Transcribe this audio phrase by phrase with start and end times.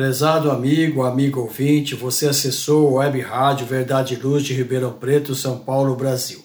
[0.00, 5.34] Prezado amigo, amigo ouvinte, você acessou a Web Rádio Verdade e Luz de Ribeirão Preto,
[5.34, 6.42] São Paulo, Brasil.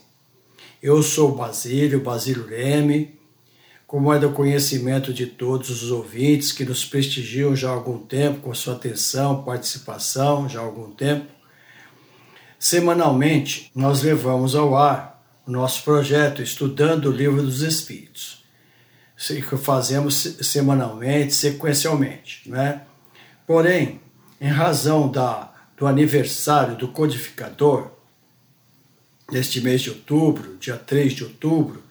[0.83, 3.17] Eu sou Basílio, Basílio Leme,
[3.87, 8.41] como é do conhecimento de todos os ouvintes que nos prestigiam já há algum tempo
[8.41, 11.31] com sua atenção, participação, já há algum tempo.
[12.59, 18.43] Semanalmente, nós levamos ao ar o nosso projeto Estudando o Livro dos Espíritos,
[19.15, 22.81] que fazemos semanalmente, sequencialmente, né?
[23.45, 24.01] Porém,
[24.41, 27.91] em razão da, do aniversário do codificador,
[29.31, 31.83] neste mês de outubro, dia 3 de outubro,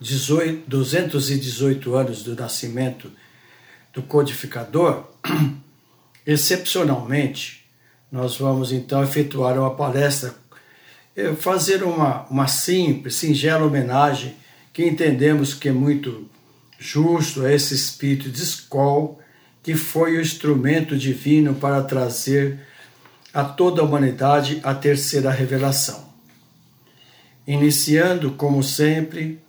[0.00, 3.10] 18, 218 anos do nascimento
[3.92, 5.04] do codificador,
[6.26, 7.64] excepcionalmente,
[8.10, 10.34] nós vamos então efetuar uma palestra,
[11.16, 14.36] eh, fazer uma, uma simples, singela homenagem
[14.72, 16.28] que entendemos que é muito
[16.78, 19.16] justo a esse espírito de escola
[19.66, 22.60] que foi o instrumento divino para trazer
[23.34, 26.08] a toda a humanidade a terceira revelação.
[27.44, 29.42] Iniciando, como sempre,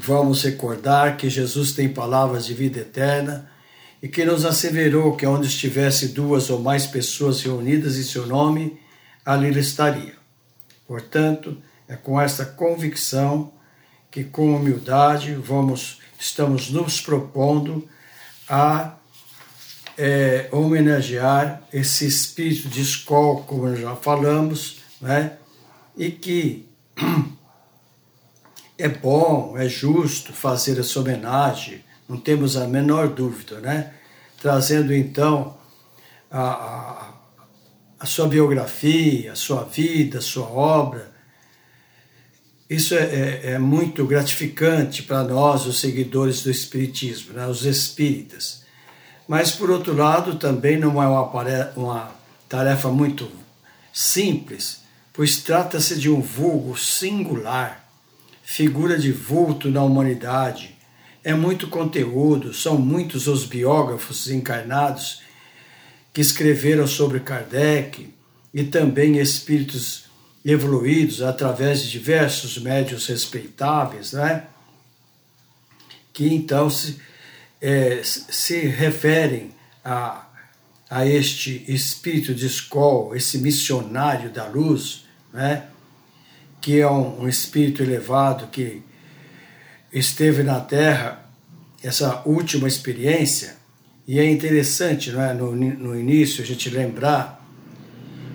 [0.00, 3.48] vamos recordar que Jesus tem palavras de vida eterna
[4.02, 8.76] e que nos asseverou que onde estivesse duas ou mais pessoas reunidas em seu nome,
[9.24, 10.16] ali ele estaria.
[10.84, 11.56] Portanto,
[11.86, 13.52] é com esta convicção
[14.10, 17.88] que com humildade vamos estamos nos propondo
[18.48, 18.94] a
[19.96, 25.38] é, homenagear esse espírito de escola, como já falamos, né?
[25.96, 26.68] e que
[28.76, 33.94] é bom, é justo fazer essa homenagem, não temos a menor dúvida, né?
[34.40, 35.56] trazendo então
[36.30, 37.14] a, a,
[38.00, 41.13] a sua biografia, a sua vida, a sua obra.
[42.68, 47.46] Isso é, é, é muito gratificante para nós, os seguidores do Espiritismo, né?
[47.46, 48.64] os espíritas.
[49.28, 52.14] Mas, por outro lado, também não é uma, uma
[52.48, 53.30] tarefa muito
[53.92, 54.80] simples,
[55.12, 57.88] pois trata-se de um vulgo singular,
[58.42, 60.74] figura de vulto na humanidade.
[61.22, 65.22] É muito conteúdo, são muitos os biógrafos encarnados
[66.12, 68.12] que escreveram sobre Kardec
[68.52, 70.03] e também espíritos
[70.44, 74.44] evoluídos através de diversos médios respeitáveis, né?
[76.12, 77.00] que então se
[77.60, 79.50] é, se referem
[79.82, 80.26] a,
[80.90, 85.68] a este espírito de escola, esse missionário da luz, né?
[86.60, 88.82] que é um, um espírito elevado que
[89.90, 91.24] esteve na Terra,
[91.82, 93.56] essa última experiência,
[94.06, 95.32] e é interessante não é?
[95.32, 97.42] no, no início a gente lembrar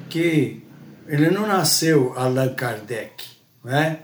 [0.09, 0.63] que
[1.09, 3.25] ele não nasceu Allan Kardec,
[3.63, 3.99] né?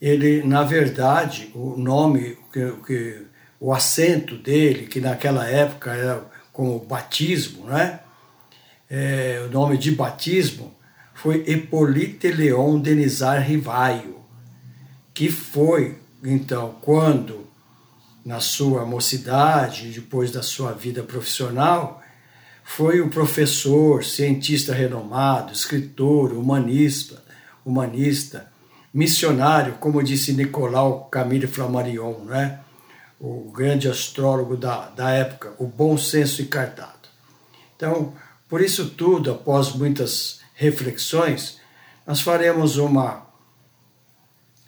[0.00, 3.22] ele, na verdade, o nome que, que
[3.58, 8.00] o assento dele, que naquela época era como batismo, né?
[8.88, 10.72] É, o nome de batismo
[11.14, 14.16] foi Hippolyte Leon Denizar Rivaio,
[15.12, 17.46] que foi, então, quando,
[18.24, 22.02] na sua mocidade, depois da sua vida profissional,
[22.68, 27.22] foi um professor, cientista renomado, escritor, humanista,
[27.64, 28.52] humanista,
[28.92, 32.58] missionário, como disse Nicolau Camille Flammarion, né?
[33.20, 37.08] o grande astrólogo da, da época, o bom senso encartado.
[37.76, 38.12] Então,
[38.48, 41.58] por isso tudo, após muitas reflexões,
[42.04, 43.26] nós faremos uma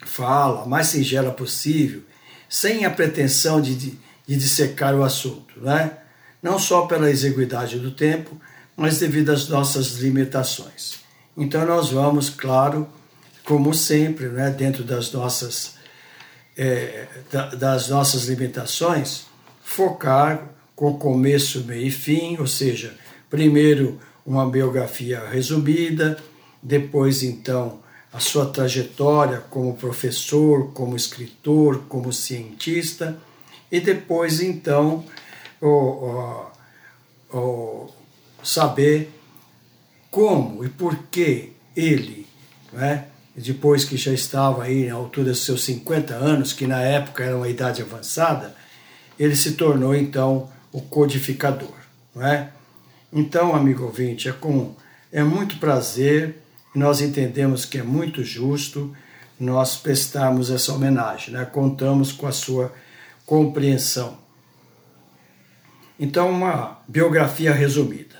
[0.05, 2.01] fala mais singela possível,
[2.47, 5.97] sem a pretensão de, de, de dissecar o assunto, né?
[6.41, 8.39] Não só pela exiguidade do tempo,
[8.75, 10.99] mas devido às nossas limitações.
[11.35, 12.87] Então nós vamos, claro,
[13.43, 15.77] como sempre, né, dentro das nossas
[16.57, 17.07] é,
[17.57, 19.25] das nossas limitações,
[19.63, 22.93] focar com começo, meio e fim, ou seja,
[23.29, 26.17] primeiro uma biografia resumida,
[26.61, 27.79] depois então
[28.11, 33.17] a sua trajetória como professor, como escritor, como cientista,
[33.71, 35.05] e depois então
[35.61, 36.51] o,
[37.31, 37.89] o, o
[38.43, 39.11] saber
[40.09, 42.27] como e por que ele,
[42.71, 47.23] né, depois que já estava aí na altura dos seus 50 anos, que na época
[47.23, 48.55] era uma idade avançada,
[49.17, 51.73] ele se tornou então o codificador.
[52.13, 52.51] Não é?
[53.11, 54.75] Então, amigo ouvinte, é com
[55.11, 56.35] é muito prazer,
[56.75, 58.95] nós entendemos que é muito justo
[59.39, 61.45] nós prestarmos essa homenagem, né?
[61.45, 62.71] contamos com a sua
[63.25, 64.17] compreensão.
[65.99, 68.17] Então, uma biografia resumida.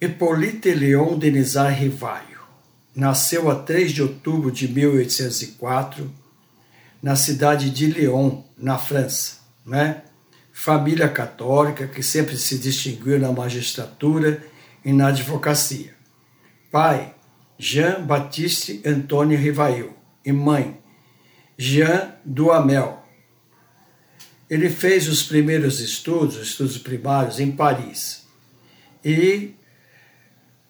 [0.00, 2.40] Hippolyte Léon Denisard Rivaio
[2.94, 6.10] nasceu a 3 de outubro de 1804
[7.02, 9.36] na cidade de Lyon, na França.
[9.66, 10.02] Né?
[10.52, 14.42] Família católica que sempre se distinguiu na magistratura
[14.82, 15.94] e na advocacia.
[16.72, 17.14] Pai,
[17.58, 19.94] Jean-Baptiste Antônio Rivail
[20.24, 20.80] e mãe,
[21.58, 23.05] Jean Duhamel.
[24.48, 28.26] Ele fez os primeiros estudos, estudos primários, em Paris.
[29.04, 29.54] E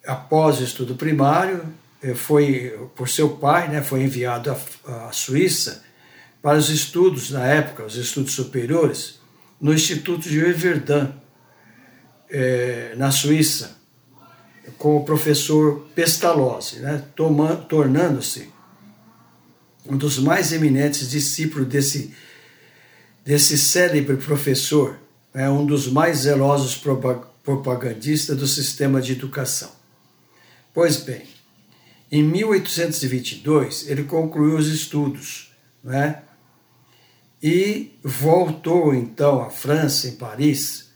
[0.05, 1.65] após o estudo primário,
[2.01, 5.83] eh, foi por seu pai, né, foi enviado à, Suíça
[6.41, 9.19] para os estudos na época, os estudos superiores,
[9.59, 11.11] no Instituto de Verdun,
[12.29, 13.77] é, na Suíça,
[14.77, 17.03] com o professor Pestalozzi, né,
[17.67, 18.49] tornando-se
[19.85, 22.13] um dos mais eminentes discípulos desse,
[23.27, 24.97] desse célebre professor,
[25.33, 26.81] né, um dos mais zelosos
[27.43, 29.69] propagandistas do sistema de educação.
[30.73, 31.23] Pois bem,
[32.09, 35.51] em 1822 ele concluiu os estudos,
[35.83, 36.23] né?
[37.43, 40.91] E voltou então à França, em Paris.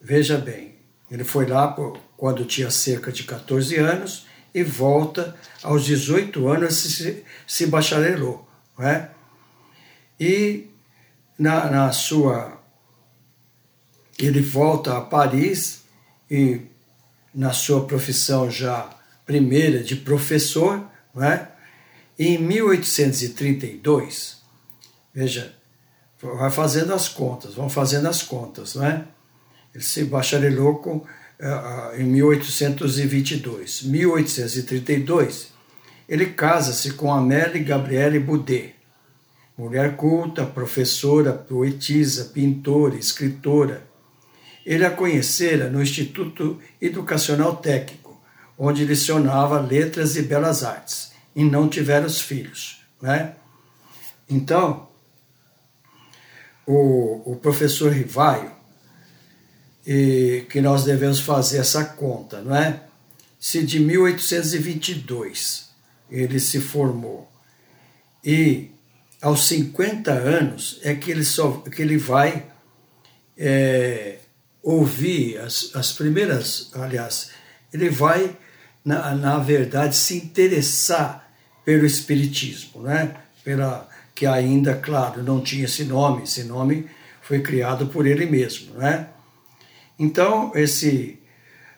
[0.00, 0.74] Veja bem,
[1.08, 6.74] ele foi lá por, quando tinha cerca de 14 anos e volta aos 18 anos
[6.74, 8.46] se, se bacharelou.
[8.76, 9.10] Né?
[10.18, 10.68] E
[11.38, 12.58] na, na sua.
[14.18, 15.84] Ele volta a Paris
[16.30, 16.60] e
[17.34, 18.90] na sua profissão já
[19.24, 21.48] primeira de professor, não é?
[22.18, 24.38] em 1832,
[25.14, 25.54] veja,
[26.20, 29.04] vai fazendo as contas, vão fazendo as contas, não é?
[29.72, 31.06] Ele se bacharelou com, uh,
[31.96, 33.82] em 1822.
[33.82, 35.52] 1832,
[36.08, 38.74] ele casa-se com Amélie Gabriele Boudet,
[39.58, 43.82] mulher culta, professora, poetisa, pintora, escritora.
[44.64, 48.08] Ele a conhecera no Instituto Educacional Técnico
[48.58, 52.82] onde lecionava letras e belas artes, e não tiveram os filhos.
[53.00, 53.36] Né?
[54.28, 54.88] Então,
[56.66, 58.50] o, o professor Rivaio,
[59.86, 62.82] e que nós devemos fazer essa conta, não é?
[63.40, 65.70] Se de 1822
[66.10, 67.30] ele se formou
[68.22, 68.70] e
[69.20, 72.46] aos 50 anos é que ele, só, que ele vai
[73.36, 74.18] é,
[74.62, 77.30] ouvir as, as primeiras, aliás,
[77.72, 78.36] ele vai
[78.84, 81.30] na, na verdade, se interessar
[81.64, 83.14] pelo Espiritismo, né?
[83.44, 86.88] Pela, que ainda, claro, não tinha esse nome, esse nome
[87.22, 88.74] foi criado por ele mesmo.
[88.74, 89.06] Né?
[89.98, 91.18] Então, esse,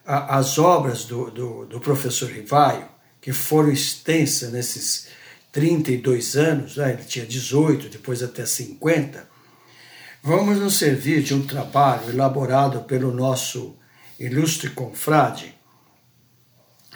[0.06, 2.88] a, as obras do, do, do, professor Rivaio,
[3.20, 5.09] que foram extensas nesses
[5.52, 6.92] 32 anos, né?
[6.92, 9.28] ele tinha 18, depois até 50,
[10.23, 13.76] vamos nos servir de um trabalho elaborado pelo nosso
[14.19, 15.54] ilustre confrade,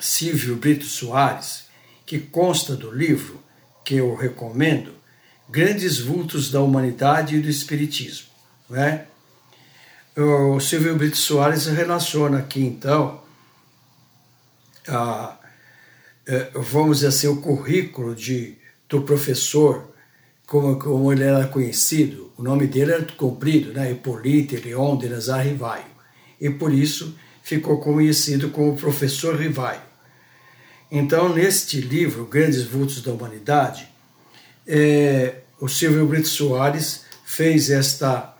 [0.00, 1.64] Silvio Brito Soares,
[2.04, 3.42] que consta do livro,
[3.84, 4.94] que eu recomendo,
[5.48, 8.28] Grandes Vultos da Humanidade e do Espiritismo.
[8.68, 9.06] Né?
[10.16, 13.22] O Silvio Brito Soares relaciona aqui, então,
[14.86, 15.36] a,
[16.54, 18.56] vamos dizer assim, o currículo de,
[18.88, 19.90] do professor,
[20.46, 23.90] como, como ele era conhecido, o nome dele era comprido, né?
[23.90, 25.84] Hipólito Leon de Nazar Rivaio,
[26.40, 29.82] e por isso ficou conhecido como professor Rivaio.
[30.90, 33.88] Então, neste livro, Grandes Vultos da Humanidade,
[34.66, 38.34] é, o Silvio Brito Soares fez esta,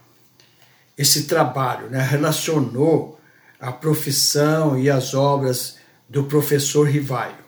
[0.97, 2.01] esse trabalho, né?
[2.01, 3.19] relacionou
[3.59, 5.77] a profissão e as obras
[6.09, 7.44] do professor Rivaio.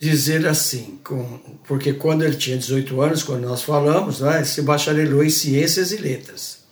[0.00, 5.24] Dizer assim, com, porque quando ele tinha 18 anos, quando nós falamos, né, se bacharelou
[5.24, 6.64] em ciências e letras.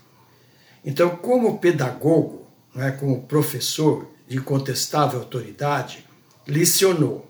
[0.85, 6.07] Então, como pedagogo, né, como professor de incontestável autoridade,
[6.47, 7.29] licionou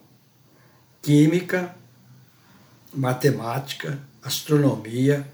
[1.00, 1.74] química,
[2.92, 5.26] matemática, astronomia,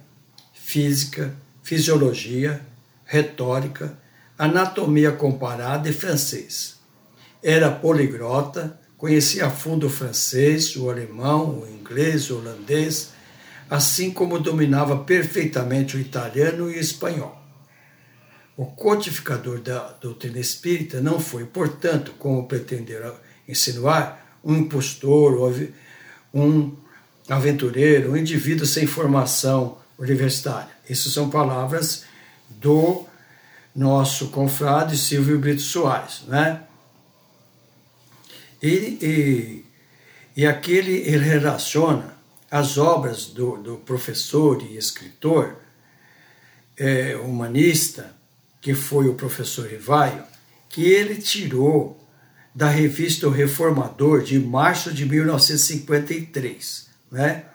[0.52, 2.60] física, fisiologia,
[3.04, 3.98] retórica,
[4.38, 6.76] anatomia comparada e francês.
[7.42, 13.10] Era poligrota, conhecia a fundo o francês, o alemão, o inglês, o holandês,
[13.68, 17.36] assim como dominava perfeitamente o italiano e o espanhol.
[18.56, 23.12] O codificador da doutrina espírita não foi, portanto, como pretenderam
[23.48, 25.52] insinuar, um impostor,
[26.32, 26.72] um
[27.28, 30.70] aventureiro, um indivíduo sem formação universitária.
[30.88, 32.04] Isso são palavras
[32.48, 33.04] do
[33.74, 36.62] nosso confrade Silvio Brito Soares, né?
[38.62, 38.68] E,
[39.02, 39.64] e,
[40.36, 42.14] e aqui ele, ele relaciona
[42.50, 45.56] as obras do, do professor e escritor
[46.76, 48.14] é, humanista,
[48.60, 50.22] que foi o professor Rivaio,
[50.68, 51.98] que ele tirou
[52.54, 57.46] da revista O Reformador de março de 1953, né?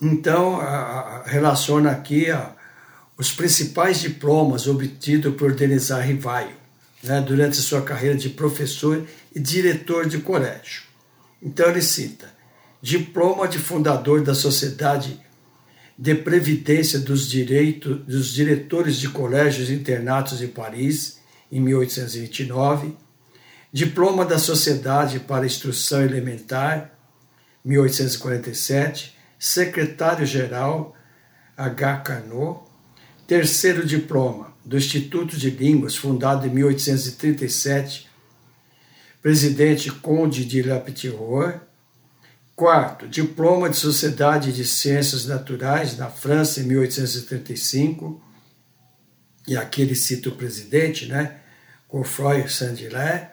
[0.00, 2.54] Então, a, a, relaciona aqui a,
[3.16, 6.56] os principais diplomas obtidos por Denizar Rivaio,
[7.02, 10.82] né, durante sua carreira de professor e diretor de colégio.
[11.42, 12.34] Então, ele cita
[12.80, 15.20] diploma de fundador da Sociedade
[15.98, 21.18] de Previdência dos, Direitos, dos Diretores de Colégios e Internatos em Paris,
[21.50, 22.96] em 1829,
[23.72, 26.92] diploma da Sociedade para Instrução Elementar,
[27.64, 30.94] 1847, secretário-geral
[31.56, 31.96] H.
[31.98, 32.60] Carnot,
[33.26, 38.10] terceiro diploma do Instituto de Línguas, fundado em 1837,
[39.22, 41.60] presidente Conde de La Petite-Roue,
[42.56, 48.20] quarto, diploma de Sociedade de Ciências Naturais na França, em 1835,
[49.46, 51.36] e aqui ele cita o presidente, né,
[51.88, 53.28] Godefroy Saint-Hilaire,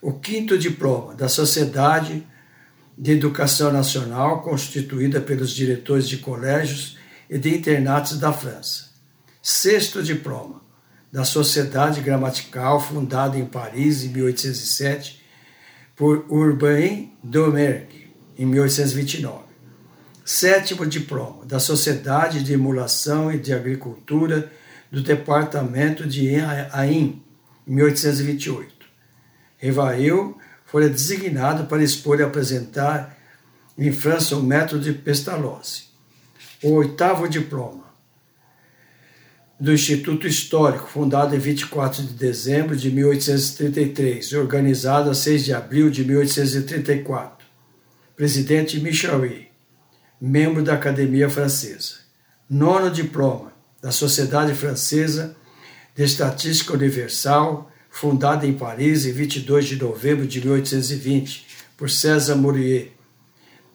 [0.00, 2.24] o quinto diploma da Sociedade
[2.96, 6.96] de Educação Nacional, constituída pelos diretores de colégios
[7.28, 8.93] e de internatos da França.
[9.46, 10.62] Sexto diploma
[11.12, 15.22] da Sociedade Gramatical, fundada em Paris em 1807
[15.94, 19.44] por Urbain Domergue, em 1829.
[20.24, 24.50] Sétimo diploma da Sociedade de Emulação e de Agricultura
[24.90, 26.36] do Departamento de
[26.72, 27.22] Ain,
[27.66, 28.74] em 1828.
[29.58, 33.14] Rivail fora designado para expor e apresentar
[33.76, 35.90] em França o método de Pestalozzi.
[36.62, 37.83] O oitavo diploma
[39.58, 45.54] do Instituto Histórico, fundado em 24 de dezembro de 1833 e organizado a 6 de
[45.54, 47.46] abril de 1834.
[48.16, 49.20] Presidente Michel
[50.20, 51.96] membro da Academia Francesa.
[52.48, 55.36] Nono diploma da Sociedade Francesa
[55.94, 61.46] de Estatística Universal, fundada em Paris em 22 de novembro de 1820
[61.76, 62.92] por César Mourier.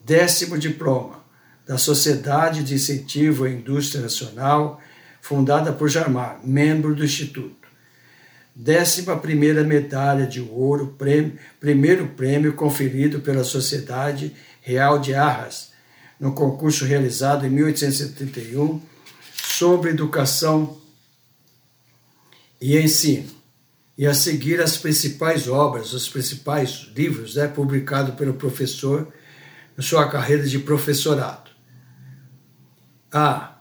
[0.04, 1.24] Décimo diploma
[1.66, 4.82] da Sociedade de Incentivo à Indústria Nacional,
[5.22, 7.68] fundada por Jarmar, membro do Instituto.
[8.56, 15.72] Décima primeira medalha de ouro, prêmio, primeiro prêmio conferido pela Sociedade Real de Arras,
[16.20, 18.82] no concurso realizado em 1871
[19.34, 20.78] sobre educação
[22.60, 23.40] e ensino
[24.00, 29.12] e a seguir as principais obras, os principais livros né, publicados pelo professor
[29.76, 31.52] na sua carreira de professorado.
[33.12, 33.59] A.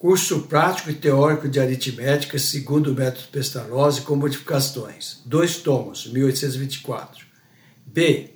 [0.00, 5.20] Curso prático e teórico de aritmética segundo o método Pestalozzi com modificações.
[5.26, 7.26] Dois tomos, 1824.
[7.84, 8.30] B.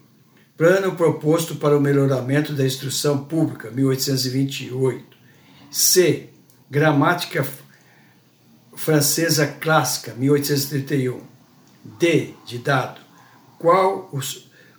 [0.59, 5.17] Plano proposto para o melhoramento da instrução pública, 1828.
[5.71, 6.29] C.
[6.71, 7.49] Gramática
[8.77, 11.23] francesa clássica, 1831.
[11.99, 13.01] D de dado.
[13.59, 14.21] Qual o,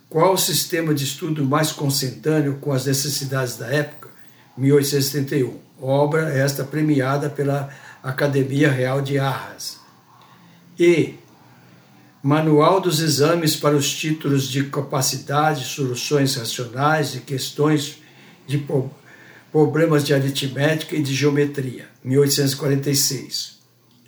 [0.08, 4.08] qual o sistema de estudo mais consentâneo com as necessidades da época?
[4.56, 5.65] 1871.
[5.80, 7.68] Obra esta premiada pela
[8.02, 9.80] Academia Real de Arras.
[10.78, 11.14] E.
[12.22, 17.98] Manual dos exames para os títulos de capacidade, soluções racionais e questões
[18.46, 18.66] de
[19.52, 23.58] problemas de aritmética e de geometria, 1846.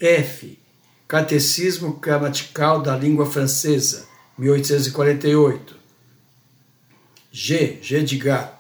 [0.01, 0.59] F.
[1.07, 4.07] Catecismo Gramatical da Língua Francesa,
[4.37, 5.77] 1848.
[7.31, 7.79] G.
[7.81, 8.58] G de gato.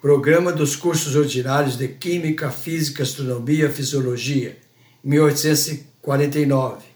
[0.00, 4.56] Programa dos cursos ordinários de Química, Física, Astronomia, Fisiologia,
[5.04, 6.86] 1849.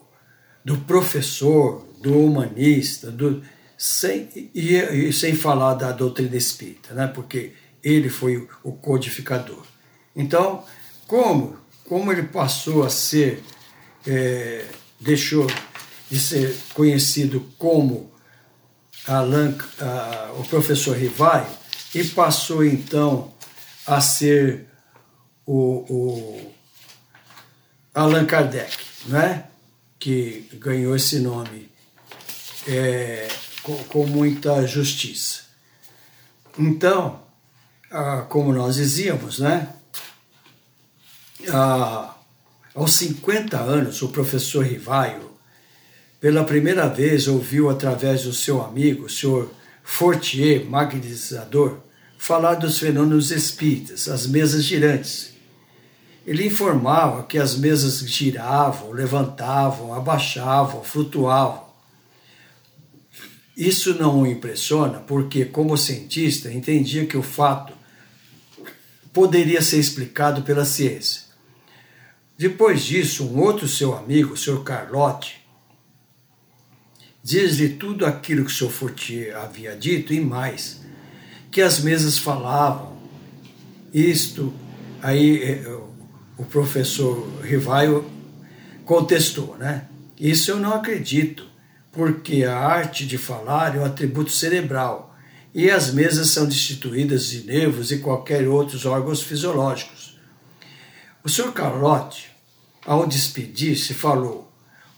[0.64, 3.42] do professor, do humanista, do,
[3.76, 7.06] sem, e, e, sem falar da doutrina espírita, né?
[7.08, 7.52] porque
[7.82, 9.64] ele foi o codificador.
[10.14, 10.64] Então,
[11.06, 13.42] como, como ele passou a ser,
[14.06, 14.66] é,
[15.00, 15.46] deixou
[16.10, 18.10] de ser conhecido como
[19.06, 19.56] Alan,
[20.38, 21.46] o professor Rivai,
[21.94, 23.32] e passou então
[23.86, 24.66] a ser
[25.46, 26.52] o, o
[27.94, 29.44] Allan Kardec, né?
[29.98, 31.70] que ganhou esse nome
[32.66, 33.28] é,
[33.62, 35.42] com, com, muita justiça.
[36.56, 37.22] Então,
[37.90, 39.74] ah, como nós dizíamos, né?
[41.50, 42.14] Ah,
[42.74, 45.27] aos 50 anos, o professor Rivaio,
[46.20, 49.50] pela primeira vez, ouviu através do seu amigo, o senhor
[49.82, 51.78] Fortier, magnetizador,
[52.18, 55.32] falar dos fenômenos espíritas, as mesas girantes.
[56.26, 61.68] Ele informava que as mesas giravam, levantavam, abaixavam, flutuavam.
[63.56, 67.72] Isso não o impressiona porque, como cientista, entendia que o fato
[69.12, 71.22] poderia ser explicado pela ciência.
[72.36, 74.62] Depois disso, um outro seu amigo, o Sr.
[74.62, 75.47] Carlotti,
[77.28, 78.70] diz-lhe tudo aquilo que o Sr.
[78.70, 80.80] Fortier havia dito e mais,
[81.50, 82.96] que as mesas falavam.
[83.92, 84.50] Isto,
[85.02, 85.78] aí eh,
[86.38, 88.10] o professor Rivaio
[88.86, 89.88] contestou, né?
[90.18, 91.46] Isso eu não acredito,
[91.92, 95.14] porque a arte de falar é um atributo cerebral
[95.54, 100.18] e as mesas são destituídas de nervos e qualquer outros órgãos fisiológicos.
[101.22, 102.30] O senhor Carlotti,
[102.86, 104.47] ao despedir-se, falou: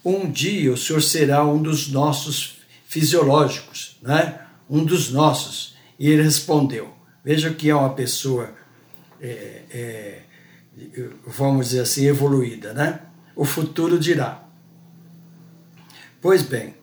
[0.05, 4.47] Um dia o senhor será um dos nossos fisiológicos, né?
[4.69, 5.77] Um dos nossos.
[5.99, 6.93] E ele respondeu:
[7.25, 8.55] Veja que é uma pessoa,
[9.21, 10.23] é, é,
[11.27, 13.01] vamos dizer assim, evoluída, né?
[13.37, 14.45] O futuro dirá.
[16.21, 16.75] Pois bem,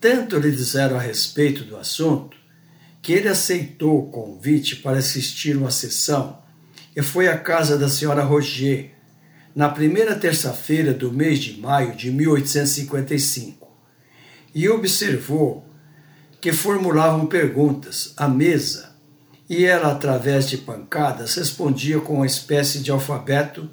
[0.00, 2.36] tanto lhe disseram a respeito do assunto
[3.00, 6.42] que ele aceitou o convite para assistir uma sessão
[6.94, 8.92] e foi à casa da senhora Roger
[9.54, 13.68] na primeira terça-feira do mês de maio de 1855
[14.54, 15.66] e observou
[16.40, 18.92] que formulavam perguntas à mesa
[19.48, 23.68] e ela, através de pancadas, respondia com uma espécie de alfabeto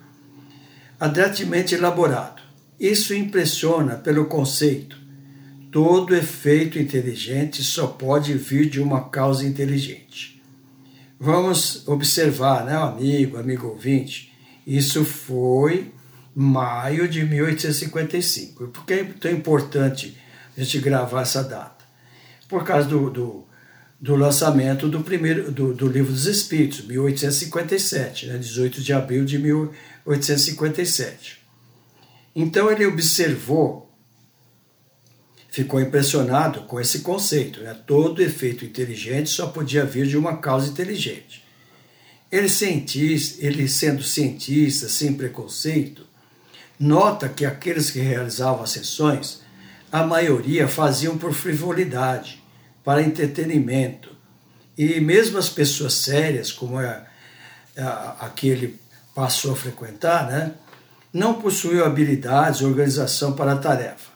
[1.00, 2.42] adretamente elaborado.
[2.78, 4.98] Isso impressiona pelo conceito.
[5.72, 10.42] Todo efeito inteligente só pode vir de uma causa inteligente.
[11.18, 14.29] Vamos observar, né, amigo, amigo ouvinte,
[14.66, 15.92] isso foi
[16.36, 18.68] maio de 1855.
[18.68, 20.18] Por que é tão importante
[20.58, 21.80] a gente gravar essa data?
[22.50, 23.46] por causa do, do,
[24.02, 29.38] do lançamento do primeiro do, do, Livro dos Espíritos, 1857, né, 18 de abril de
[29.38, 31.40] 1857.
[32.36, 33.96] Então ele observou,
[35.50, 37.76] ficou impressionado com esse conceito, né?
[37.86, 41.48] todo efeito inteligente só podia vir de uma causa inteligente.
[42.32, 46.06] Ele, cientista, ele sendo cientista, sem preconceito,
[46.80, 49.42] nota que aqueles que realizavam as sessões,
[49.92, 52.44] a maioria faziam por frivolidade,
[52.84, 54.16] para entretenimento.
[54.78, 57.06] E mesmo as pessoas sérias, como é
[57.78, 58.80] a, a que ele
[59.16, 60.54] passou a frequentar, né,
[61.12, 64.12] não possuíam habilidades e organização para a tarefa.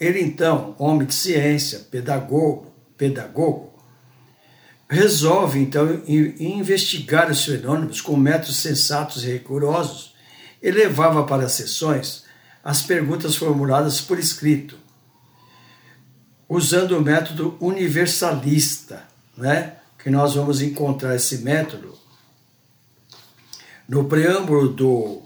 [0.00, 3.69] Ele, então, homem de ciência, pedagogo, pedagogo
[4.90, 10.16] resolve, então, investigar os fenômenos com métodos sensatos e rigorosos
[10.60, 12.24] e levava para as sessões
[12.62, 14.76] as perguntas formuladas por escrito,
[16.48, 19.04] usando o método universalista,
[19.36, 19.76] né?
[19.96, 21.96] que nós vamos encontrar esse método
[23.88, 25.22] no preâmbulo do,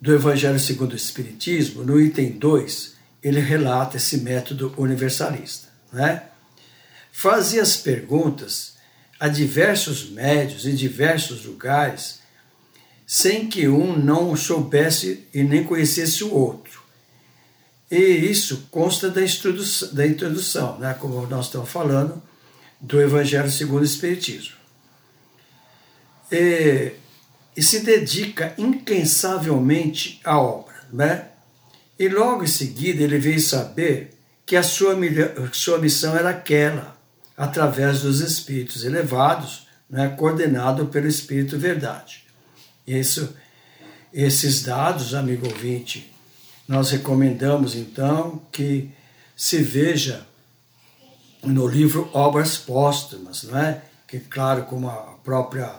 [0.00, 5.68] do Evangelho segundo o Espiritismo, no item 2, ele relata esse método universalista.
[5.92, 6.29] Né?
[7.12, 8.74] Fazia as perguntas
[9.18, 12.20] a diversos médios em diversos lugares,
[13.06, 16.80] sem que um não soubesse e nem conhecesse o outro.
[17.90, 22.22] E isso consta da introdução, da introdução né, como nós estamos falando,
[22.80, 24.54] do Evangelho segundo o Espiritismo.
[26.30, 26.92] E,
[27.56, 30.74] e se dedica incansavelmente à obra.
[30.92, 31.26] Né?
[31.98, 34.96] E logo em seguida ele veio saber que a sua,
[35.52, 36.99] sua missão era aquela,
[37.40, 42.26] através dos espíritos elevados, né, coordenado pelo Espírito Verdade.
[42.86, 43.34] Isso,
[44.12, 46.14] esses dados, amigo ouvinte,
[46.68, 48.90] nós recomendamos então que
[49.34, 50.26] se veja
[51.42, 53.80] no livro Obras Póstumas, não é?
[54.06, 55.76] Que claro, como a própria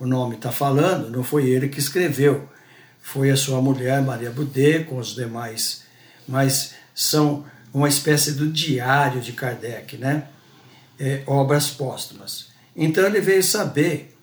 [0.00, 2.48] o nome está falando, não foi ele que escreveu,
[3.02, 5.82] foi a sua mulher Maria Boudet com os demais,
[6.26, 10.28] mas são uma espécie do diário de Kardec, né?
[11.04, 12.52] É, obras póstumas.
[12.76, 14.16] Então ele veio saber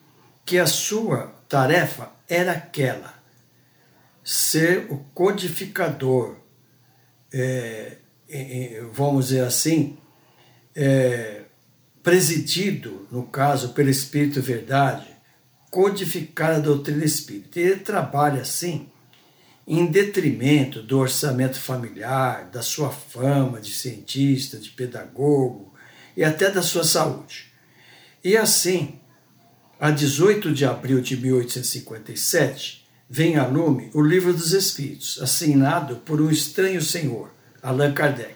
[0.45, 3.21] que a sua tarefa era aquela,
[4.23, 6.37] ser o codificador,
[7.33, 7.97] é,
[8.93, 9.97] vamos dizer assim,
[10.73, 11.41] é,
[12.01, 15.07] presidido, no caso, pelo Espírito Verdade,
[15.69, 17.59] codificar a doutrina espírita.
[17.59, 18.89] Ele trabalha assim,
[19.67, 25.68] em detrimento do orçamento familiar, da sua fama de cientista, de pedagogo
[26.15, 27.51] e até da sua saúde.
[28.23, 28.99] E assim,
[29.79, 36.21] a 18 de abril de 1857, vem a lume o Livro dos Espíritos, assinado por
[36.21, 38.35] um estranho senhor, Allan Kardec.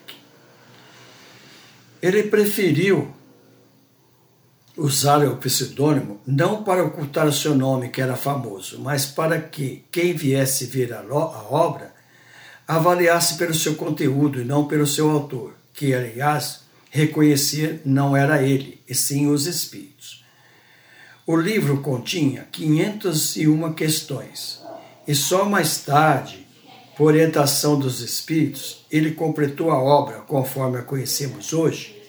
[2.01, 3.13] Ele preferiu
[4.75, 9.86] usar o pseudônimo não para ocultar o seu nome, que era famoso, mas para que
[9.91, 11.93] quem viesse ver a, a obra
[12.67, 16.62] avaliasse pelo seu conteúdo e não pelo seu autor, que, aliás,
[16.93, 20.23] reconhecia não era ele, e sim os espíritos.
[21.25, 24.62] O livro continha 501 questões,
[25.08, 26.45] e só mais tarde,
[26.95, 31.99] por orientação dos espíritos, ele completou a obra conforme a conhecemos hoje,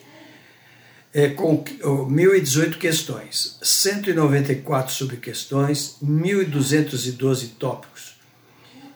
[1.14, 8.16] é, com 1.018 questões, 194 subquestões, 1.212 tópicos.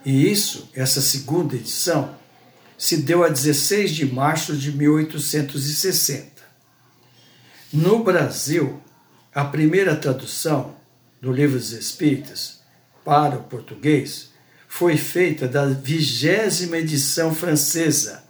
[0.04, 2.14] E isso, essa segunda edição,
[2.78, 6.38] se deu a 16 de março de 1860.
[7.72, 8.80] No Brasil,
[9.34, 10.76] a primeira tradução
[11.20, 12.60] do Livro dos Espíritas
[13.04, 14.30] para o português
[14.68, 18.22] foi feita da vigésima edição francesa,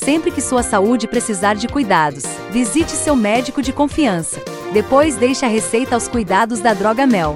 [0.07, 4.41] Sempre que sua saúde precisar de cuidados, visite seu médico de confiança.
[4.71, 7.35] Depois deixe a receita aos cuidados da Droga Mel,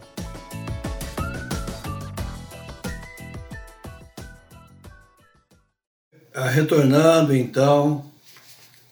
[6.33, 8.09] Retornando então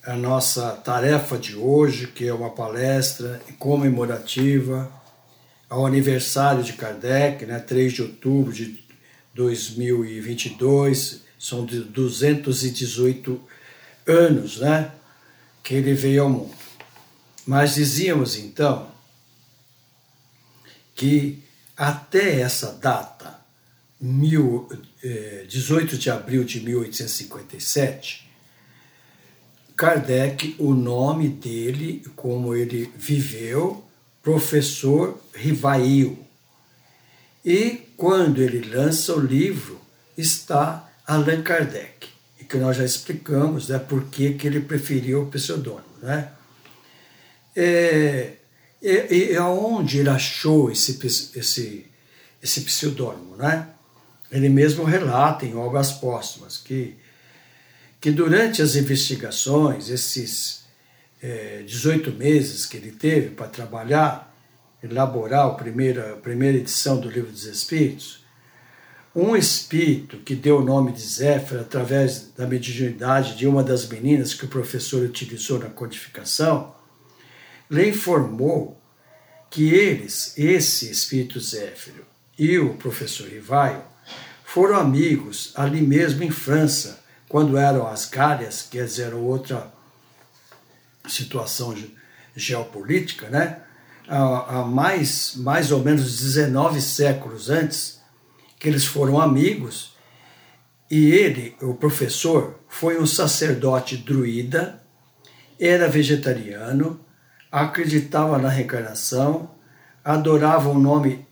[0.04, 4.92] a nossa tarefa de hoje, que é uma palestra comemorativa
[5.70, 8.84] ao aniversário de Kardec, né, 3 de outubro de
[9.34, 13.42] 2022, são de 218
[14.06, 14.92] anos né,
[15.64, 16.56] que ele veio ao mundo.
[17.46, 18.92] Mas dizíamos então
[20.94, 21.42] que
[21.78, 23.39] até essa data,
[24.00, 24.70] mil,
[25.04, 28.30] eh, 18 de abril de 1857,
[29.76, 33.84] Kardec, o nome dele, como ele viveu,
[34.22, 36.20] professor Rivail.
[37.46, 39.80] E quando ele lança o livro,
[40.18, 42.10] está Allan Kardec,
[42.40, 45.96] e que nós já explicamos né, por que, ele preferiu o pseudônimo.
[46.02, 46.30] Né?
[47.56, 48.34] É,
[48.82, 51.00] e, e aonde ele achou esse,
[51.36, 51.86] esse,
[52.44, 53.70] esse pseudônimo, né?
[54.32, 56.96] Ele mesmo relata em Obras Póstumas que,
[58.00, 60.66] que durante as investigações, esses
[61.22, 64.34] é, 18 meses que ele teve para trabalhar,
[64.84, 68.24] elaborar a primeira, a primeira edição do Livro dos Espíritos,
[69.16, 74.34] um espírito que deu o nome de Zéfiro através da mediunidade de uma das meninas
[74.34, 76.76] que o professor utilizou na codificação,
[77.70, 78.80] lhe informou
[79.50, 82.06] que eles, esse espírito Zéfiro
[82.38, 83.84] e o professor Rivaio,
[84.52, 89.72] foram amigos ali mesmo em França, quando eram as Gálias, que era outra
[91.08, 91.78] situação
[92.36, 93.62] geopolítica, né?
[94.08, 98.02] há, mais, mais ou menos 19 séculos antes,
[98.60, 99.96] que eles foram amigos,
[100.90, 104.82] e ele, o professor, foi um sacerdote druida,
[105.60, 107.00] era vegetariano,
[107.52, 109.52] acreditava na reencarnação,
[110.04, 111.28] adorava um nome,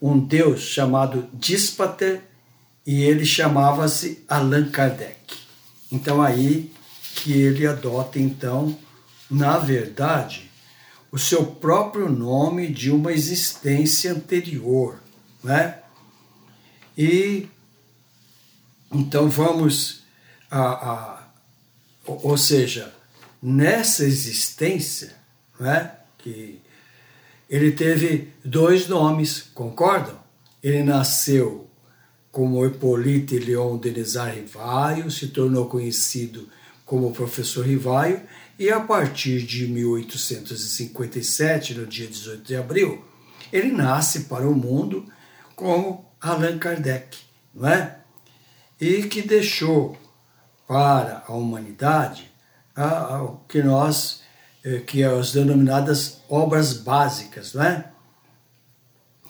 [0.00, 2.28] um deus chamado Díspater,
[2.90, 5.36] e ele chamava-se Allan Kardec.
[5.92, 6.72] Então aí
[7.14, 8.76] que ele adota então,
[9.30, 10.50] na verdade,
[11.12, 15.00] o seu próprio nome de uma existência anterior,
[15.40, 15.78] né?
[16.98, 17.46] E
[18.90, 20.02] então vamos
[20.50, 21.24] a, a
[22.04, 22.92] ou seja,
[23.40, 25.14] nessa existência
[25.60, 25.94] né?
[26.18, 26.60] que
[27.48, 30.18] ele teve dois nomes, concordam?
[30.60, 31.69] Ele nasceu
[32.30, 36.48] como Hippolyte Leon Denizar Rivaio, se tornou conhecido
[36.84, 38.22] como professor Rivaio,
[38.58, 43.04] e a partir de 1857, no dia 18 de abril,
[43.52, 45.04] ele nasce para o mundo
[45.56, 47.18] como Allan Kardec,
[47.54, 47.98] não é?
[48.80, 49.96] E que deixou
[50.66, 52.30] para a humanidade
[53.22, 54.20] o que nós
[54.64, 57.90] eh, que é as denominadas obras básicas, não é?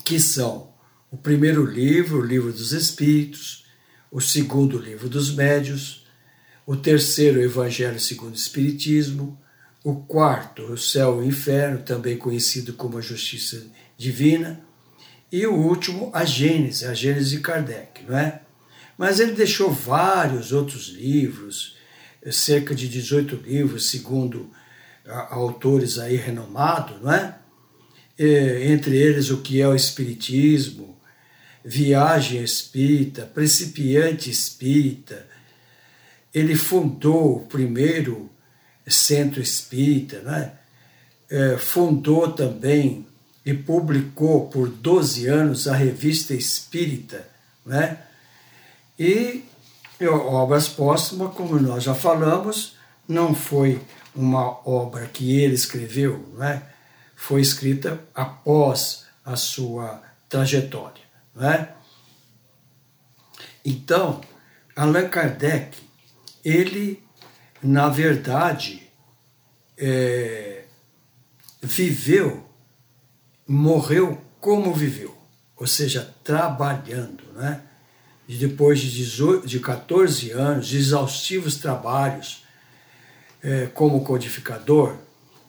[0.05, 0.69] que são
[1.11, 3.65] o primeiro livro, o Livro dos Espíritos,
[4.11, 6.07] o segundo livro dos Médios,
[6.65, 9.39] o terceiro, o Evangelho segundo o Espiritismo,
[9.83, 14.61] o quarto, o Céu e o Inferno, também conhecido como a Justiça Divina,
[15.33, 18.43] e o último, a Gênese, a Gênese de Kardec, não é?
[18.97, 21.77] Mas ele deixou vários outros livros,
[22.31, 24.51] cerca de 18 livros, segundo
[25.31, 27.37] autores aí renomados, não é?
[28.19, 31.00] entre eles o que é o Espiritismo,
[31.65, 35.27] Viagem Espírita, Principiante Espírita.
[36.33, 38.31] Ele fundou o primeiro
[38.89, 40.53] centro espírita, né?
[41.29, 43.07] É, fundou também
[43.45, 47.29] e publicou por 12 anos a Revista Espírita,
[47.65, 47.99] né?
[48.99, 49.45] E
[50.09, 53.81] obras póstumas, como nós já falamos, não foi
[54.15, 56.63] uma obra que ele escreveu, não é?
[57.21, 61.03] foi escrita após a sua trajetória.
[61.35, 61.75] Não é?
[63.65, 64.21] Então,
[64.75, 65.77] Allan Kardec,
[66.45, 67.03] ele,
[67.63, 68.83] na verdade,
[69.77, 70.65] é,
[71.63, 72.49] viveu,
[73.47, 75.17] morreu como viveu,
[75.57, 77.25] ou seja, trabalhando.
[77.35, 77.63] Né?
[78.27, 82.45] E depois de, 18, de 14 anos de exaustivos trabalhos,
[83.43, 84.97] é, como codificador,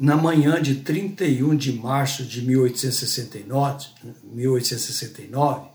[0.01, 3.85] na manhã de 31 de março de 1869,
[4.23, 5.69] 1869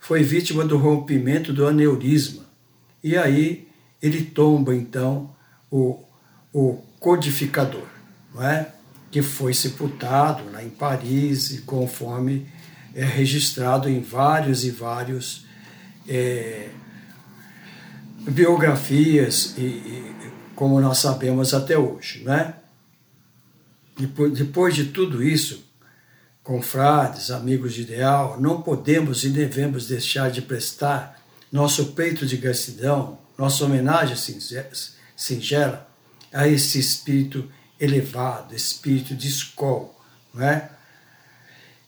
[0.00, 2.46] foi vítima do rompimento do aneurisma.
[3.04, 3.68] E aí
[4.00, 5.36] ele tomba então
[5.70, 6.02] o,
[6.50, 7.86] o codificador,
[8.34, 8.72] não é?
[9.10, 12.46] que foi sepultado lá em Paris, e conforme
[12.94, 15.44] é registrado em vários e vários
[16.08, 16.70] é,
[18.20, 20.14] biografias e, e
[20.54, 22.24] como nós sabemos até hoje.
[22.24, 22.54] Né?
[24.06, 25.64] Depois de tudo isso,
[26.42, 33.18] confrades, amigos de ideal, não podemos e devemos deixar de prestar nosso peito de gratidão,
[33.36, 34.16] nossa homenagem
[35.16, 35.88] singela
[36.32, 39.90] a esse espírito elevado, espírito de escola,
[40.32, 40.70] não é?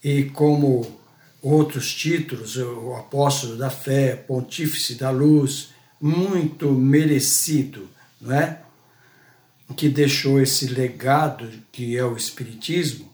[0.03, 1.01] e como
[1.41, 5.71] outros títulos, o apóstolo da fé, pontífice da luz,
[6.01, 7.89] muito merecido,
[8.21, 8.61] não é?
[9.77, 13.13] Que deixou esse legado que é o Espiritismo,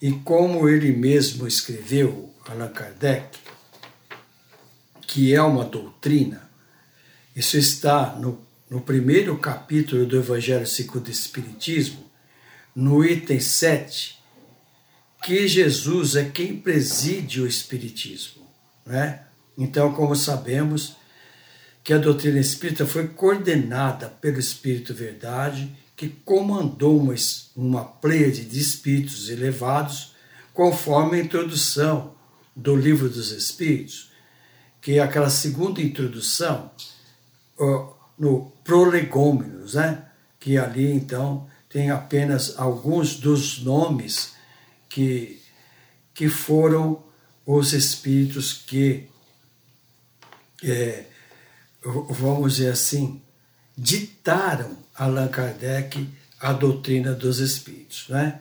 [0.00, 3.38] e como ele mesmo escreveu, Allan Kardec,
[5.06, 6.48] que é uma doutrina,
[7.34, 12.08] isso está no, no primeiro capítulo do Evangelho segundo o Espiritismo,
[12.74, 14.18] no item 7,
[15.22, 18.46] que Jesus é quem preside o Espiritismo.
[18.86, 19.22] Né?
[19.56, 20.96] Então, como sabemos,
[21.82, 27.14] que a doutrina espírita foi coordenada pelo Espírito Verdade, que comandou uma,
[27.56, 27.84] uma
[28.44, 30.14] de espíritos elevados,
[30.54, 32.14] conforme a introdução
[32.54, 34.12] do Livro dos Espíritos,
[34.80, 36.70] que é aquela segunda introdução
[38.16, 40.06] no Prolegômenos, né?
[40.38, 44.34] que ali então tem apenas alguns dos nomes
[44.88, 45.42] que,
[46.14, 47.02] que foram
[47.44, 49.08] os espíritos que,
[50.62, 51.06] é,
[51.82, 53.20] vamos dizer assim,
[53.78, 56.08] ditaram Allan Kardec
[56.40, 58.08] a doutrina dos espíritos.
[58.08, 58.40] Né?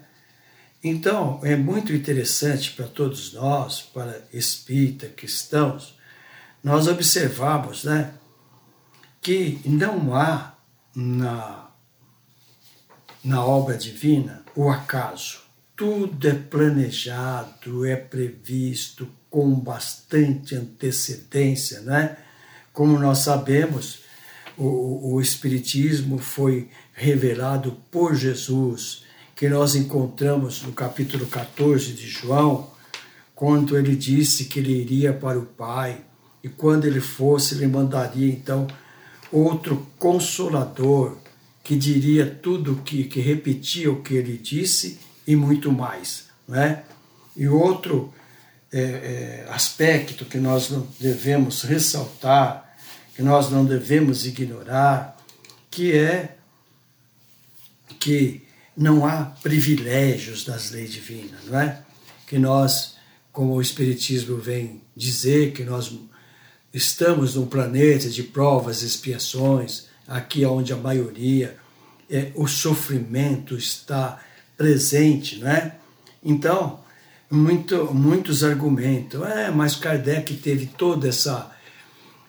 [0.83, 5.95] Então, é muito interessante para todos nós, para espírita, cristãos,
[6.63, 8.13] nós observamos né,
[9.21, 10.55] que não há
[10.95, 11.69] na,
[13.23, 15.47] na obra divina o acaso
[15.77, 22.17] tudo é planejado, é previsto com bastante antecedência, né?
[22.73, 23.99] Como nós sabemos,
[24.57, 29.03] o, o Espiritismo foi revelado por Jesus,
[29.35, 32.71] que nós encontramos no capítulo 14 de João,
[33.35, 36.01] quando ele disse que ele iria para o Pai,
[36.43, 38.67] e quando ele fosse, ele mandaria então
[39.31, 41.17] outro consolador
[41.63, 46.27] que diria tudo que, que repetia o que ele disse e muito mais.
[46.47, 46.83] Né?
[47.35, 48.13] E outro
[48.71, 52.66] é, é, aspecto que nós devemos ressaltar,
[53.17, 55.17] que nós não devemos ignorar,
[55.71, 56.37] que é
[57.99, 58.43] que
[58.77, 61.81] não há privilégios das leis divinas, não é?
[62.27, 62.95] Que nós,
[63.31, 65.91] como o Espiritismo vem dizer, que nós
[66.71, 71.57] estamos num planeta de provas e expiações, aqui onde a maioria,
[72.07, 74.21] é, o sofrimento está
[74.55, 75.73] presente, né?
[76.23, 76.81] Então,
[77.31, 81.49] muito, muitos argumentam, é, mas Kardec teve toda essa,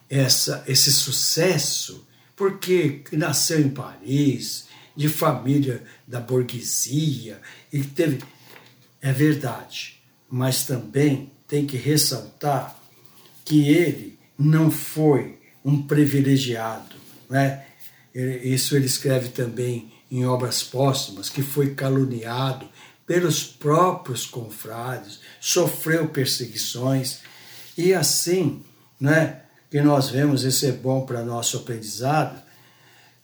[0.09, 4.67] essa esse sucesso porque nasceu em Paris,
[4.97, 7.41] de família da burguesia
[7.73, 8.23] e teve
[9.01, 12.79] é verdade, mas também tem que ressaltar
[13.45, 16.97] que ele não foi um privilegiado,
[17.29, 17.65] né?
[18.15, 22.69] Isso ele escreve também em obras póstumas, que foi caluniado
[23.07, 27.21] pelos próprios confrades, sofreu perseguições,
[27.77, 28.63] e assim,
[29.01, 32.43] né, que nós vemos, isso é bom para nosso aprendizado,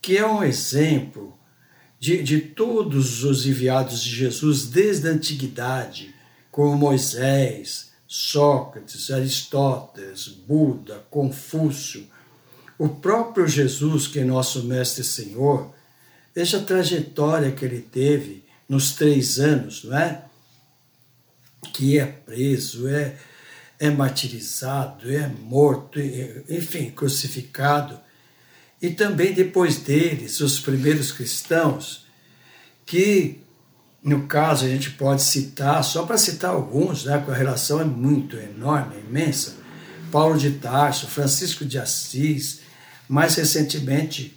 [0.00, 1.37] que é um exemplo
[1.98, 6.14] de, de todos os enviados de Jesus desde a antiguidade,
[6.50, 12.07] como Moisés, Sócrates, Aristóteles, Buda, Confúcio,
[12.78, 15.74] o próprio Jesus, que é nosso Mestre e Senhor,
[16.35, 20.24] Veja a trajetória que ele teve nos três anos, não é?
[21.72, 23.16] Que é preso, é,
[23.78, 25.98] é martirizado, é morto,
[26.48, 27.98] enfim, crucificado.
[28.80, 32.06] E também depois deles, os primeiros cristãos,
[32.84, 33.40] que
[34.02, 37.84] no caso a gente pode citar, só para citar alguns, né, porque a relação é
[37.84, 39.56] muito enorme, é imensa.
[40.12, 42.60] Paulo de Tarso, Francisco de Assis,
[43.08, 44.37] mais recentemente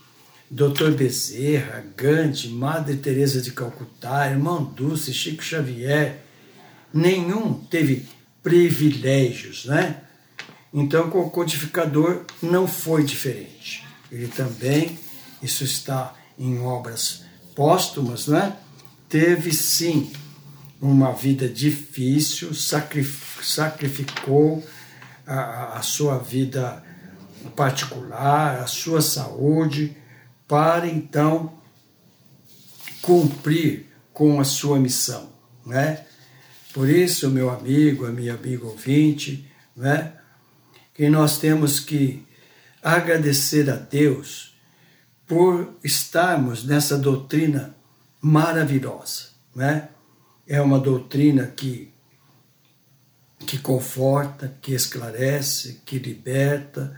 [0.49, 0.91] Dr.
[0.91, 6.23] Bezerra, Gandhi, Madre Teresa de Calcutá, Irmão Dulce, Chico Xavier,
[6.93, 8.07] nenhum teve
[8.47, 10.03] privilégios, né?
[10.73, 13.85] Então, com o codificador não foi diferente.
[14.09, 14.97] Ele também,
[15.43, 18.55] isso está em obras póstumas, né?
[19.09, 20.09] Teve sim
[20.81, 24.65] uma vida difícil, sacrificou
[25.25, 26.81] a, a sua vida
[27.53, 29.97] particular, a sua saúde,
[30.47, 31.51] para então
[33.01, 35.33] cumprir com a sua missão,
[35.65, 36.05] né?
[36.77, 40.13] Por isso, meu amigo, a minha amiga ouvinte, né?
[40.93, 42.23] Que nós temos que
[42.83, 44.55] agradecer a Deus
[45.25, 47.75] por estarmos nessa doutrina
[48.21, 49.89] maravilhosa, né?
[50.47, 51.91] É uma doutrina que
[53.39, 56.95] que conforta, que esclarece, que liberta,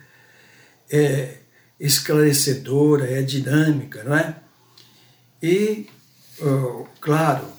[0.92, 1.38] é,
[1.80, 4.36] esclarecedora, é dinâmica, não é?
[5.42, 5.88] E,
[7.00, 7.59] claro,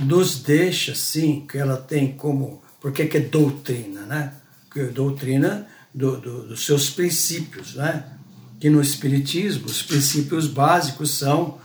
[0.00, 2.62] nos deixa, sim, que ela tem como.
[2.80, 4.32] Porque que é doutrina, né?
[4.72, 8.04] Que é doutrina do, do, dos seus princípios, né?
[8.58, 11.58] Que no Espiritismo, os princípios básicos são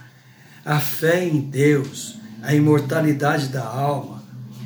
[0.64, 4.24] a fé em Deus, a imortalidade da alma,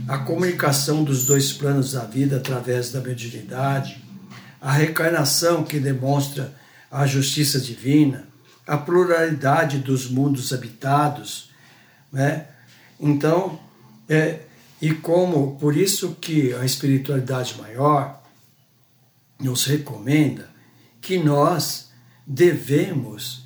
[0.08, 4.04] a comunicação dos dois planos da vida através da mediunidade,
[4.62, 6.54] a reencarnação que demonstra
[6.92, 8.28] a justiça divina,
[8.66, 11.50] a pluralidade dos mundos habitados,
[12.12, 12.46] né?
[13.00, 13.60] Então,
[14.08, 14.42] é,
[14.82, 18.22] e como por isso que a espiritualidade maior
[19.40, 20.50] nos recomenda
[21.02, 21.90] que nós
[22.26, 23.46] devemos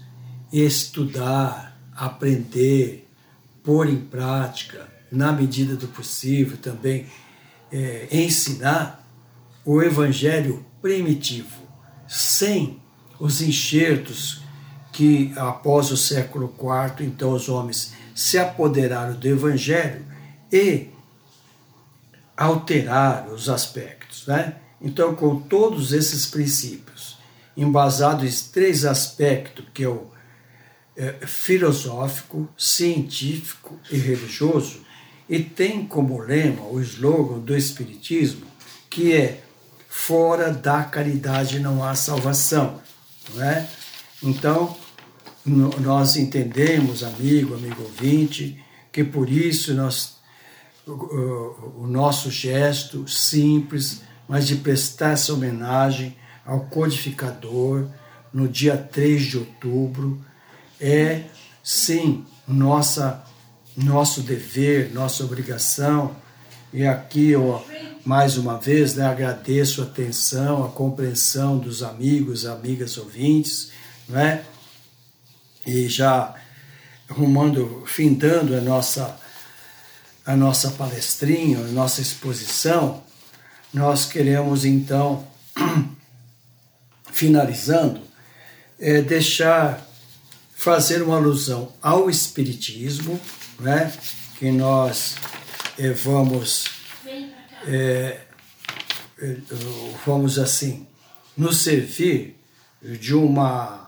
[0.52, 3.08] estudar, aprender,
[3.64, 7.08] pôr em prática, na medida do possível também,
[7.72, 9.08] é, ensinar
[9.64, 11.64] o evangelho primitivo,
[12.08, 12.82] sem
[13.20, 14.42] os enxertos
[14.92, 20.06] que após o século IV, então os homens se apoderaram do evangelho
[20.52, 20.90] e
[22.36, 24.56] alteraram os aspectos, né?
[24.82, 27.18] Então, com todos esses princípios,
[27.56, 30.08] embasados em três aspectos, que é o
[30.96, 34.82] é, filosófico, científico e religioso,
[35.30, 38.46] e tem como lema o slogan do Espiritismo,
[38.90, 39.42] que é
[39.88, 42.82] fora da caridade não há salvação.
[43.34, 43.68] Não é?
[44.22, 44.76] Então,
[45.46, 50.18] nós entendemos, amigo, amigo ouvinte, que por isso nós,
[50.88, 56.16] o, nosso gesto simples, mas de prestar essa homenagem
[56.46, 57.88] ao codificador
[58.34, 60.24] no dia 3 de outubro,
[60.80, 61.24] é
[61.62, 63.24] sim nossa,
[63.76, 66.16] nosso dever, nossa obrigação.
[66.72, 67.64] E aqui eu
[68.06, 73.72] mais uma vez, né, agradeço a atenção, a compreensão dos amigos, amigas ouvintes,
[74.10, 74.44] né?
[75.66, 76.36] E já
[77.10, 79.20] arrumando, findando a nossa
[80.26, 83.04] a nossa palestrinha, a nossa exposição,
[83.74, 85.28] nós queremos então,
[87.12, 88.00] finalizando,
[88.80, 89.86] é, deixar
[90.56, 93.20] fazer uma alusão ao Espiritismo,
[93.60, 93.92] né,
[94.40, 95.16] que nós
[95.78, 96.68] é, vamos
[97.68, 98.22] é,
[99.20, 99.38] é,
[100.06, 100.88] vamos assim,
[101.36, 102.38] nos servir
[102.82, 103.83] de uma,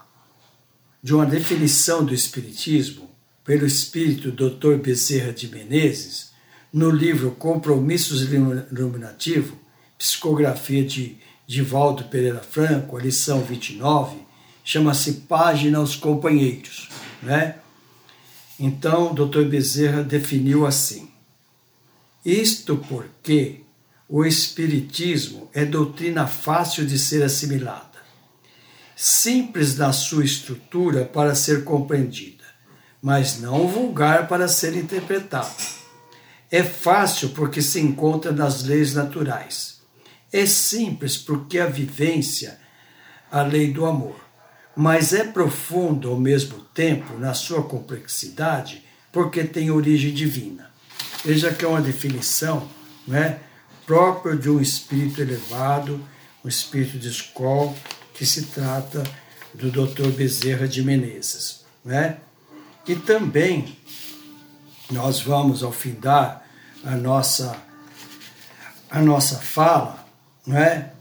[1.06, 3.08] de uma definição do Espiritismo
[3.44, 4.78] pelo espírito Dr.
[4.82, 6.32] Bezerra de Menezes,
[6.74, 9.56] no livro Compromissos Iluminativo,
[10.00, 14.18] psicografia de Divaldo Pereira Franco, a lição 29,
[14.64, 16.90] chama-se Página aos Companheiros.
[17.22, 17.58] Né?
[18.60, 19.44] Então, Dr.
[19.44, 21.08] Bezerra definiu assim:
[22.26, 23.62] Isto porque
[24.10, 27.95] o Espiritismo é doutrina fácil de ser assimilada,
[28.96, 32.44] simples na sua estrutura para ser compreendida,
[33.02, 35.52] mas não vulgar para ser interpretada.
[36.50, 39.82] É fácil porque se encontra nas leis naturais.
[40.32, 42.58] É simples porque a vivência,
[43.32, 44.16] a lei do amor.
[44.76, 50.70] Mas é profundo ao mesmo tempo na sua complexidade porque tem origem divina.
[51.24, 52.70] Veja que é uma definição,
[53.08, 53.40] né?
[53.86, 56.04] próprio de um espírito elevado,
[56.44, 57.74] um espírito de escola,
[58.16, 59.04] que se trata
[59.54, 60.08] do Dr.
[60.10, 61.64] Bezerra de Menezes.
[61.84, 62.18] Né?
[62.88, 63.78] E também
[64.92, 66.46] nós vamos, ao findar
[66.84, 67.56] a nossa,
[68.90, 70.06] a nossa fala,
[70.46, 70.92] né,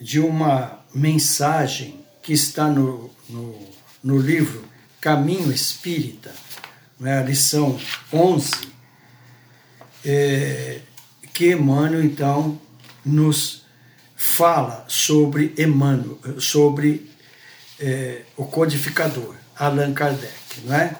[0.00, 3.68] de uma mensagem que está no, no,
[4.02, 4.64] no livro
[5.00, 6.34] Caminho Espírita,
[6.98, 7.78] né, lição
[8.12, 8.50] 11,
[10.04, 10.80] é,
[11.32, 12.60] que Emmanuel então
[13.04, 13.59] nos
[14.20, 17.10] fala sobre Emmanuel, sobre
[17.78, 20.94] é, o codificador, Allan Kardec, não é?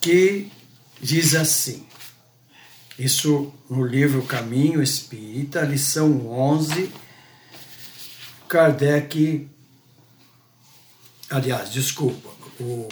[0.00, 0.50] Que
[1.02, 1.86] diz assim,
[2.98, 6.90] isso no livro Caminho Espírita, lição 11,
[8.48, 9.46] Kardec,
[11.28, 12.88] aliás, desculpa, o,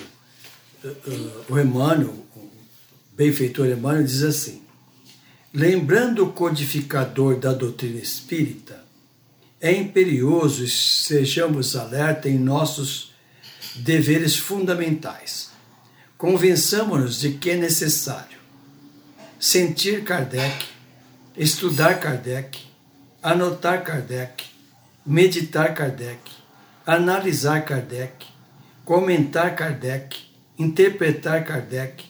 [1.48, 2.50] o Emmanuel, o
[3.16, 4.60] benfeitor Emmanuel diz assim,
[5.52, 8.79] Lembrando o codificador da doutrina espírita,
[9.60, 13.12] é imperioso sejamos alerta em nossos
[13.76, 15.50] deveres fundamentais.
[16.16, 18.38] Convençamos-nos de que é necessário
[19.38, 20.66] sentir Kardec,
[21.36, 22.58] estudar Kardec,
[23.22, 24.44] anotar Kardec,
[25.04, 26.20] meditar Kardec,
[26.86, 28.26] analisar Kardec,
[28.84, 30.16] comentar Kardec,
[30.58, 32.04] interpretar Kardec,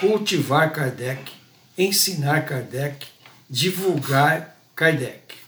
[0.00, 1.44] cultivar Kardec
[1.76, 3.06] ensinar Kardec,
[3.50, 5.43] divulgar Kardec.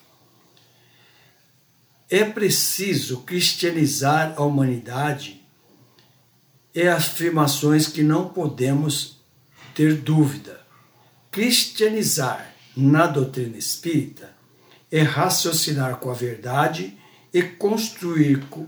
[2.09, 5.43] É preciso cristianizar a humanidade
[6.73, 9.17] e afirmações que não podemos
[9.75, 10.61] ter dúvida.
[11.31, 14.35] cristianizar na doutrina espírita
[14.91, 16.97] é raciocinar com a verdade
[17.33, 18.67] e construir com,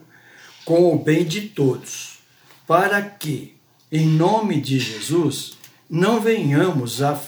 [0.65, 2.19] com o bem de todos,
[2.67, 3.57] para que,
[3.91, 5.57] em nome de Jesus,
[5.89, 7.19] não venhamos a,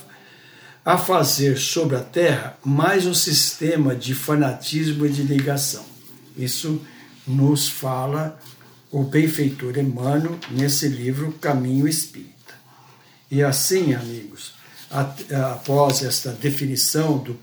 [0.85, 5.90] a fazer sobre a terra mais um sistema de fanatismo e de ligação.
[6.37, 6.81] Isso
[7.27, 8.41] nos fala
[8.91, 12.55] o benfeitor Emmanuel nesse livro Caminho Espírita.
[13.31, 14.55] E assim, amigos,
[14.91, 17.39] após esta definição do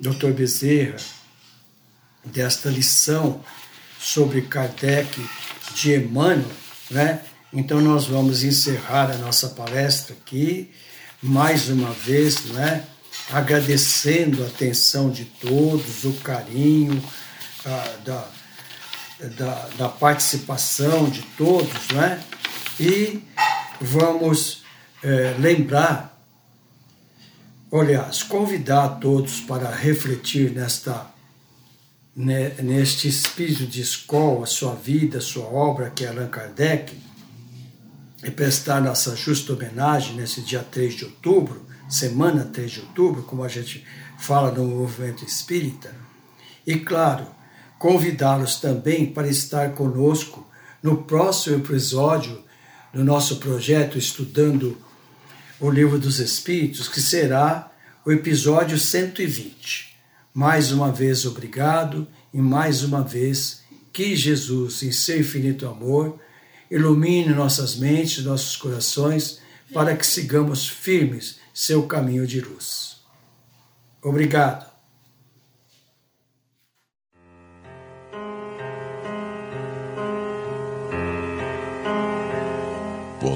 [0.00, 0.32] Dr.
[0.32, 0.96] Bezerra,
[2.24, 3.40] desta lição
[3.98, 5.24] sobre Kardec
[5.74, 6.50] de Emmanuel,
[6.90, 7.22] né?
[7.52, 10.70] Então nós vamos encerrar a nossa palestra aqui,
[11.22, 12.84] mais uma vez, né?
[13.32, 17.02] agradecendo a atenção de todos, o carinho,
[17.64, 18.28] da,
[19.36, 22.22] da, da, participação de todos, né?
[22.78, 23.22] e
[23.80, 24.62] vamos
[25.02, 26.22] é, lembrar,
[27.72, 31.10] aliás, convidar todos para refletir nesta
[32.12, 36.92] neste espírito de escola, sua vida, sua obra, que é Allan Kardec,
[38.22, 43.42] e prestar nossa justa homenagem nesse dia 3 de outubro, semana 3 de outubro, como
[43.42, 43.86] a gente
[44.18, 45.94] fala no movimento espírita,
[46.66, 47.26] e claro,
[47.80, 50.46] convidá-los também para estar conosco
[50.82, 52.44] no próximo episódio
[52.92, 54.76] do nosso projeto Estudando
[55.58, 57.72] o Livro dos Espíritos, que será
[58.04, 59.96] o episódio 120.
[60.34, 63.62] Mais uma vez, obrigado e mais uma vez,
[63.94, 66.20] que Jesus, em seu infinito amor,
[66.70, 69.40] ilumine nossas mentes, nossos corações,
[69.72, 72.98] para que sigamos firmes seu caminho de luz.
[74.02, 74.69] Obrigado.